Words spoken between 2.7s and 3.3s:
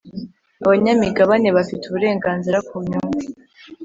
nyungu